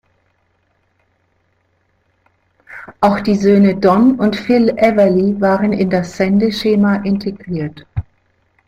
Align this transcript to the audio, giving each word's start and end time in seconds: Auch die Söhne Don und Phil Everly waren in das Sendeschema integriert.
Auch 3.01 3.19
die 3.19 3.35
Söhne 3.35 3.75
Don 3.75 4.17
und 4.17 4.35
Phil 4.35 4.69
Everly 4.75 5.39
waren 5.39 5.73
in 5.73 5.91
das 5.91 6.17
Sendeschema 6.17 6.95
integriert. 7.03 7.85